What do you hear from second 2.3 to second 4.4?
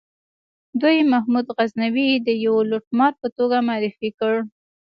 یوه لوټمار په توګه معرفي کړ.